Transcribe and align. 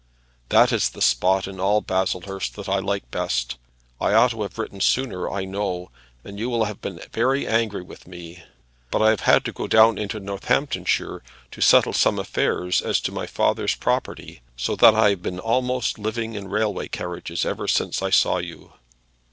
That 0.49 0.71
is 0.71 0.89
the 0.89 0.99
spot 0.99 1.47
in 1.47 1.59
all 1.59 1.79
Baslehurst 1.79 2.55
that 2.55 2.67
I 2.67 2.79
like 2.79 3.11
the 3.11 3.19
best. 3.19 3.57
I 3.99 4.15
ought 4.15 4.31
to 4.31 4.41
have 4.41 4.57
written 4.57 4.81
sooner, 4.81 5.29
I 5.29 5.45
know, 5.45 5.91
and 6.23 6.39
you 6.39 6.49
will 6.49 6.63
have 6.65 6.81
been 6.81 7.01
very 7.13 7.45
angry 7.45 7.83
with 7.83 8.07
me; 8.07 8.43
but 8.89 9.03
I 9.03 9.11
have 9.11 9.19
had 9.19 9.45
to 9.45 9.51
go 9.51 9.67
down 9.67 9.99
into 9.99 10.19
Northamptonshire 10.19 11.21
to 11.51 11.61
settle 11.61 11.93
some 11.93 12.17
affairs 12.17 12.81
as 12.81 12.99
to 13.01 13.11
my 13.11 13.27
father's 13.27 13.75
property, 13.75 14.41
so 14.57 14.75
that 14.75 14.95
I 14.95 15.11
have 15.11 15.21
been 15.21 15.37
almost 15.37 15.99
living 15.99 16.33
in 16.33 16.47
railway 16.47 16.87
carriages 16.87 17.45
ever 17.45 17.67
since 17.67 18.01
I 18.01 18.09
saw 18.09 18.39
you. 18.39 18.73